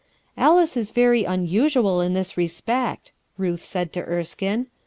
"Alice 0.35 0.75
is 0.75 0.89
very 0.89 1.25
unusual 1.25 2.01
in 2.01 2.15
this 2.15 2.33
respect/' 2.33 3.11
Ruth 3.37 3.61
^j 3.61 3.91
to 3.91 3.99
Erskine. 4.01 4.65